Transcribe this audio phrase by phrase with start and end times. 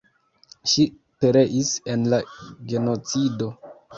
[0.71, 0.85] Ŝi
[1.25, 2.21] pereis en la
[2.71, 3.53] genocido.